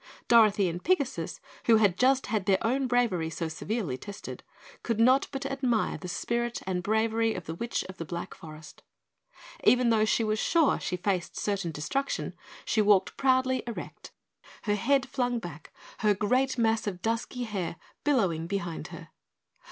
[0.27, 4.41] Dorothy and Pigasus, who had just had their own bravery so severely tested,
[4.81, 8.81] could not but admire the spirit and bravery of the Witch of the Black Forest.
[9.63, 12.33] Even though she was sure she faced certain destruction,
[12.65, 14.11] she walked proudly erect,
[14.63, 19.09] her head flung back, her great mass of dusky hair billowing behind her.